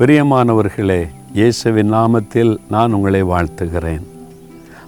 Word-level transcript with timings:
பிரியமானவர்களே 0.00 0.98
இயேசுவின் 1.36 1.88
நாமத்தில் 1.94 2.52
நான் 2.74 2.92
உங்களை 2.96 3.20
வாழ்த்துகிறேன். 3.30 4.04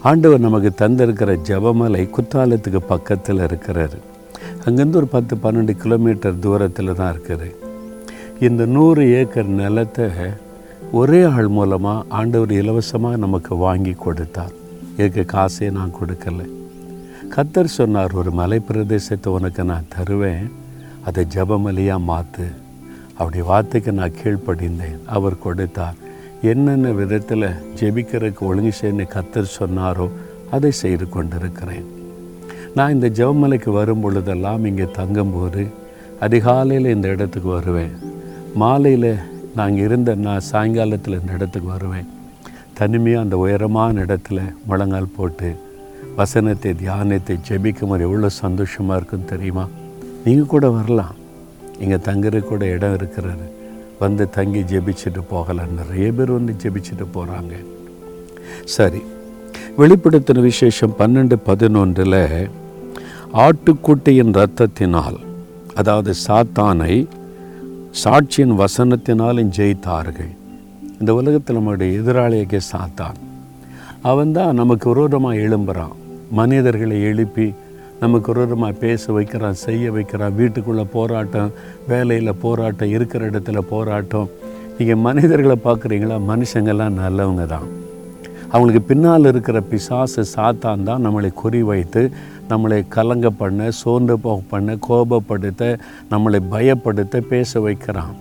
ஆண்டவர் 0.08 0.44
நமக்கு 0.44 0.71
தந்திருக்கிற 0.83 1.30
ஜெபமலை 1.48 2.02
குற்றாலத்துக்கு 2.17 2.80
பக்கத்தில் 2.93 3.43
இருக்கிறார். 3.46 3.96
அங்கேருந்து 4.65 5.01
ஒரு 5.01 5.09
பத்து 5.17 5.37
பன்னெண்டு 5.45 5.75
கிலோமீட்டர் 5.83 6.38
தூரத்தில் 6.45 6.95
தான் 7.01 7.11
இருக்குது. 7.15 7.49
இந்த 8.49 8.69
நூறு 8.77 9.04
ஏக்கர் 9.23 9.51
நிலத்தை 9.62 10.09
ஒரே 11.01 11.22
ஆள் 11.35 11.51
மூலமாக 11.58 12.06
ஆண்டவர் 12.21 12.54
இலவசமாக 12.61 13.22
நமக்கு 13.27 13.53
வாங்கி 13.67 13.97
கொடுத்தார். 14.06 14.56
இதுக்கு 14.97 15.27
காசே 15.37 15.71
நான் 15.81 15.99
கொடுக்கல. 16.01 16.41
கத்தர் 17.37 17.77
சொன்னார் 17.80 18.19
ஒரு 18.23 18.33
மலை 18.42 18.61
பிரதேசத்தை 18.70 19.37
உனக்கு 19.41 19.65
நான் 19.74 19.92
தருவேன். 19.98 20.51
அதை 21.09 21.24
ஜபமலையாக 21.37 22.09
மாற்று 22.11 22.48
அப்படி 23.20 23.41
வார்த்தைக்கு 23.50 23.92
நான் 24.00 24.18
கீழ்ப்படிந்தேன். 24.20 25.00
அவர் 25.16 25.42
கொடுத்தார். 25.46 25.96
என்னென்ன 26.50 26.92
விதத்தில் 27.01 27.48
ஜெபிக்கிறதுக்கு 27.78 28.42
ஒழுங்கு 28.51 28.73
செய்யணும் 28.80 29.12
கத்தர் 29.15 29.56
சொன்னாரோ 29.59 30.06
அதை 30.56 30.70
செய்து 30.83 31.06
கொண்டிருக்கிறேன். 31.16 31.88
நான் 32.77 32.95
இந்த 32.95 33.09
ஜெபமலைக்கு 33.19 33.70
வரும் 33.80 34.02
பொழுதெல்லாம் 34.05 34.64
இங்கே 34.70 34.87
தங்கும்போது 35.01 35.64
அதிகாலையில் 36.27 36.95
இந்த 36.95 37.09
இடத்துக்கு 37.14 37.51
வருவேன். 37.59 37.92
மாலையில் 38.62 39.12
நாங்கள் 39.59 39.84
இருந்த 39.87 40.11
நான் 40.27 40.48
சாயங்காலத்தில் 40.50 41.20
இந்த 41.20 41.33
இடத்துக்கு 41.39 41.69
வருவேன். 41.77 42.09
தனிமையாக 42.78 43.25
அந்த 43.25 43.37
உயரமான 43.45 44.02
இடத்துல 44.06 44.41
முழங்கால் 44.69 45.14
போட்டு 45.16 45.48
வசனத்தை 46.19 46.70
தியானத்தை 46.83 47.34
ஜெபிக்கும் 47.48 47.91
போது 47.92 48.06
எவ்வளோ 48.09 48.28
சந்தோஷமாக 48.42 48.98
இருக்குன்னு 48.98 49.33
தெரியுமா? 49.33 49.64
நீங்கள் 50.25 50.52
கூட 50.55 50.66
வரலாம். 50.77 51.14
இங்கே 51.80 51.98
தங்குறக்கூட 52.09 52.48
கூட 52.51 52.66
இடம் 52.66 52.97
இருக்கிறாரு. 52.97 53.47
வந்து 53.98 54.25
தங்கி 54.30 54.61
ஜெபிச்சுட்டு 54.73 55.23
போகலாம். 55.29 55.73
நிறைய 55.75 56.12
பேர் 56.12 56.30
வந்து 56.30 56.53
ஜெபிச்சுட்டு 56.62 57.06
போகிறாங்க 57.15 57.55
சரி. 58.65 59.00
வெளிப்படுத்தின 59.78 60.41
விசேஷம் 60.41 60.95
பன்னெண்டு 60.98 61.36
பதினொன்றில் 61.47 62.23
ஆட்டுக்குட்டியின் 63.45 64.33
இரத்தத்தினால் 64.39 65.19
அதாவது 65.75 66.12
சாத்தானை 66.27 66.95
சாட்சியின் 68.05 68.55
வசனத்தினாலும் 68.62 69.51
ஜெயித்தார்கள். 69.58 70.33
இந்த 71.01 71.14
உலகத்தில் 71.14 71.56
நம்முடைய 71.56 72.01
எதிராளியக்கே 72.01 72.61
சாத்தான். 72.73 73.19
அவன் 74.03 74.33
தான் 74.33 74.55
நமக்கு 74.55 74.89
விரோதமாக 74.92 75.42
எழும்புகிறான் 75.47 75.97
மனிதர்களை 76.31 77.03
எழுப்பி 77.03 77.47
நமக்கு 78.01 78.33
விரோதமாக 78.33 78.73
பேச 78.73 79.12
வைக்கிறான் 79.12 79.59
செய்ய 79.62 79.93
வைக்கிறான் 79.93 80.34
வீட்டுக்குள்ளே 80.34 80.84
போராட்டம் 80.84 81.51
வேலையில் 81.89 82.39
போராட்டம் 82.45 82.89
இருக்கிற 82.89 83.31
இடத்துல 83.31 83.59
போராட்டம். 83.59 84.29
நீங்கள் 84.79 85.03
மனிதர்களை 85.07 85.57
பார்க்குறீங்களா? 85.65 86.17
மனுஷங்கள்லாம் 86.31 86.98
நல்லவங்க 87.03 87.47
தான். 87.47 87.67
அவங்களுக்கு 88.53 88.83
பின்னால் 88.83 89.25
இருக்கிற 89.25 89.61
பிசாசு 89.61 90.25
சாத்தான் 90.37 90.83
தான் 90.83 91.05
நம்மளை 91.07 91.33
குறி 91.33 91.62
வைத்து 91.62 92.11
நம்மளை 92.48 92.89
கலங்க 92.89 93.31
பண்ண 93.31 93.70
சோர்ந்து 93.70 94.19
போக 94.19 94.41
பண்ண 94.48 94.77
கோபப்படுத்த 94.89 95.79
நம்மளை 96.11 96.41
பயப்படுத்த 96.51 97.20
பேச 97.20 97.61
வைக்கிறான். 97.61 98.14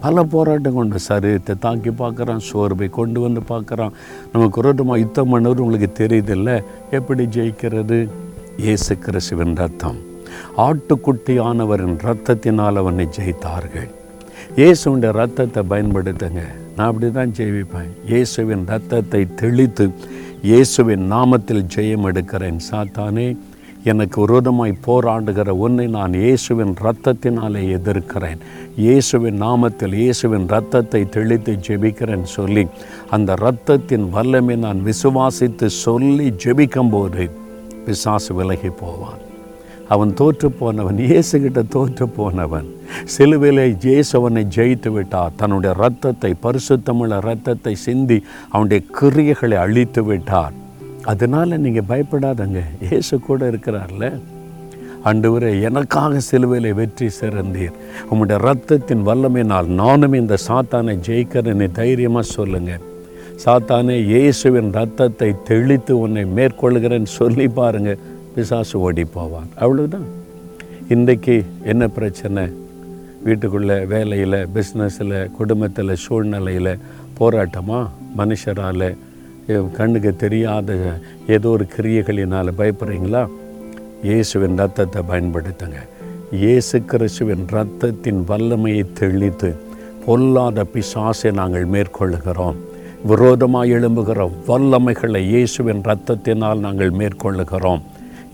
பல 0.00 0.22
போராட்டம் 0.22 0.74
கொண்டு 0.74 0.98
சரீரத்தை 1.08 1.54
தாக்கி 1.58 1.90
பார்க்குறான் 1.90 2.42
சோர்வை 2.50 2.88
கொண்டு 2.88 3.20
வந்து 3.20 3.40
பார்க்குறான். 3.48 3.94
நமக்கு 4.32 4.60
விரோதமாக 4.60 4.98
யுத்தம் 4.98 5.30
பண்ணவர் 5.34 5.64
உங்களுக்கு 5.66 6.06
தெரியுதில்ல? 6.06 6.62
எப்படி 6.90 7.24
ஜெயிக்கிறது? 7.26 8.08
இயேசு 8.62 8.92
கிறிஸ்துவின் 9.02 9.52
ரத்தம். 9.60 9.98
ஆட்டுக்குட்டியானவரின் 10.64 11.98
ரத்தத்தினால் 12.06 12.80
அவனை 12.80 13.04
ஜெயித்தார்கள். 13.16 13.90
இயேசுடைய 14.56 15.10
ரத்தத்தை 15.18 15.62
பயன்படுத்துங்க. 15.72 16.42
நான் 16.76 16.88
அப்படி 16.88 17.08
தான் 17.18 17.34
ஜெயிப்பேன். 17.38 17.92
இயேசுவின் 18.10 18.64
ரத்தத்தை 18.72 19.22
தெளித்து 19.42 19.86
இயேசுவின் 20.50 21.04
நாமத்தில் 21.14 21.64
ஜெயம் 21.76 22.06
எடுக்கிறேன். 22.10 22.58
சாத்தானே 22.70 23.28
எனக்கு 23.90 24.16
விரோதமாய் 24.24 24.74
போராடுகிற 24.86 25.50
ஒன்றை 25.64 25.86
நான் 25.96 26.14
இயேசுவின் 26.24 26.74
ரத்தத்தினாலே 26.86 27.64
எதிர்க்கிறேன். 27.78 28.40
இயேசுவின் 28.84 29.38
நாமத்தில் 29.46 29.98
இயேசுவின் 30.02 30.46
ரத்தத்தை 30.54 31.02
தெளித்து 31.16 31.52
ஜெபிக்கிறேன் 31.66 32.30
சொல்லி 32.36 32.64
அந்த 33.16 33.32
இரத்தத்தின் 33.42 34.06
வல்லமை 34.16 34.56
நான் 34.68 34.80
விசுவாசித்து 34.88 35.68
சொல்லி 35.84 36.26
ஜெபிக்கும்போது 36.44 37.26
பிசாசு 37.88 38.32
விலகி 38.40 38.70
போவான். 38.82 39.22
அவன் 39.94 40.10
தோற்று 40.20 40.48
போனவன் 40.60 40.98
இயேசுகிட்ட 41.08 41.60
தோற்று 41.74 42.06
போனவன் 42.16 42.66
சிலுவிலே 43.14 43.64
இயேசுவனை 43.84 44.42
ஜெயித்து 44.56 44.90
விட்டார். 44.96 45.36
தன்னுடைய 45.40 45.72
ரத்தத்தை 45.82 46.30
பரிசுத்தமுள்ள 46.44 47.20
ரத்தத்தை 47.28 47.74
சிந்தி 47.84 48.18
அவனுடைய 48.52 48.80
கிரியைகளை 48.98 49.58
அழித்து 49.64 50.02
விட்டார். 50.10 50.56
அதனால் 51.12 51.62
நீங்கள் 51.64 51.88
பயப்படாதங்க 51.92 52.62
இயேசு 52.88 53.14
கூட 53.28 53.40
இருக்கிறார்ல. 53.52 54.10
ஆண்டவரே 55.08 55.50
எனக்காக 55.68 56.20
சிலுவையில் 56.28 56.76
வெற்றி 56.80 57.08
சிறந்தீர். 57.20 57.76
உம்முடைய 58.10 58.38
ரத்தத்தின் 58.48 59.06
வல்லமையினால் 59.08 59.68
நானும் 59.82 60.18
இந்த 60.20 60.36
சாத்தானை 60.48 60.96
ஜெயிக்கிறேன்னு 61.08 61.68
தைரியமாக 61.80 62.32
சொல்லுங்கள் 62.36 62.84
சாத்தானே 63.42 63.96
இயேசுவின் 64.12 64.70
ரத்தத்தை 64.76 65.28
தெளித்து 65.48 65.92
உன்னை 66.04 66.22
மேற்கொள்கிறேன்னு 66.38 67.10
சொல்லி 67.18 67.46
பாருங்க. 67.58 67.90
பிசாசு 68.34 68.76
ஓடி 68.86 69.04
போவான் 69.16 69.50
அவ்வளவுதான். 69.64 70.08
இன்றைக்கு 70.94 71.36
என்ன 71.72 71.88
பிரச்சனை? 71.98 72.44
வீட்டுக்குள்ளே 73.26 73.76
வேலையில் 73.92 74.38
பிஸ்னஸில் 74.56 75.16
குடும்பத்தில் 75.38 76.00
சூழ்நிலையில் 76.04 76.72
போராட்டமா? 77.18 77.80
மனுஷரால் 78.20 78.88
கண்ணுக்கு 79.78 80.12
தெரியாத 80.24 80.78
ஏதோ 81.36 81.48
ஒரு 81.56 81.66
கிரியைகளினால் 81.76 82.56
பயப்படுறீங்களா? 82.60 83.22
இயேசுவின் 84.08 84.60
ரத்தத்தை 84.62 85.02
பயன்படுத்துங்க. 85.12 85.80
இயேசு 86.42 86.78
கிறிஸ்துவின் 86.92 87.46
ரத்தத்தின் 87.56 88.22
வல்லமையை 88.30 88.84
தெளித்து 89.00 89.50
பொல்லாத 90.06 90.66
பிசாசை 90.74 91.30
நாங்கள் 91.40 91.72
மேற்கொள்ளுகிறோம். 91.76 92.58
விரோதமாக 93.04 93.66
எழும்புகிற 93.66 94.30
வல்லமைகளை 94.46 95.20
இயேசுவின் 95.32 95.82
இரத்தத்தினால் 95.84 96.58
நாங்கள் 96.58 96.90
மேற்கொள்ளுகிறோம். 96.90 97.82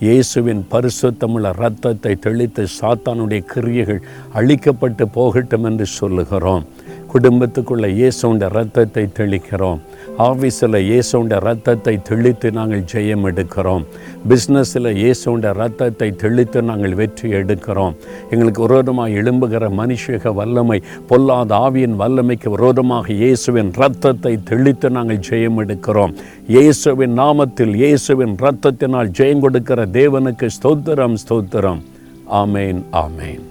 இயேசுவின் 0.01 0.67
பரிசுத்தமுள்ள 0.71 1.51
இரத்தத்தை 1.59 2.17
தெளித்து 2.17 2.67
சாத்தானுடைய 2.81 3.41
கிரியைகள் 3.45 4.01
அழிக்கப்பட்டு 4.35 5.05
போகட்டும் 5.13 5.65
என்று 5.65 5.87
சொல்லுகிறோம். 5.87 6.65
குடும்பத்துக்குள்ள 7.15 7.87
இயேசுண்ட 7.99 8.45
ரத்தத்தை 8.57 9.05
தெளிக்கிறோம். 9.19 9.81
ஆஃபீஸில் 10.29 10.79
இயேசுண்ட 10.89 11.35
ரத்தத்தை 11.47 11.95
தெளித்து 12.09 12.49
நாங்கள் 12.59 12.83
ஜெயம் 12.93 13.25
எடுக்கிறோம். 13.31 13.85
பிஸ்னஸில் 14.31 14.91
இயேசுண்ட 15.03 15.53
ரத்தத்தை 15.61 16.09
தெளித்து 16.23 16.63
நாங்கள் 16.71 16.97
வெற்றி 17.01 17.29
எடுக்கிறோம். 17.41 17.95
எங்களுக்கு 18.33 18.63
விரோதமாக 18.67 19.17
எழும்புகிற 19.23 19.71
மனுஷக 19.81 20.35
வல்லமை 20.41 20.79
பொல்லாத 21.13 21.55
ஆவியின் 21.67 21.97
வல்லமைக்கு 22.03 22.51
விரோதமாக 22.57 23.07
இயேசுவின் 23.23 23.73
ரத்தத்தை 23.83 24.35
தெளித்து 24.51 24.91
நாங்கள் 24.99 25.25
ஜெயம் 25.31 25.59
எடுக்கிறோம். 25.65 26.15
இயேசுவின் 26.57 27.17
நாமத்தில் 27.23 27.75
இயேசுவின் 27.85 28.37
ரத்தத்தினால் 28.47 29.15
ஜெயம் 29.21 29.43
கொடுக்கிற 29.47 29.87
தேவனுக்கு 30.01 30.49
ஸ்தோத்திரம் 30.59 31.19
ஸ்தோத்திரம். 31.25 31.83
ஆமேன் 32.43 32.81
ஆமேன். 33.07 33.43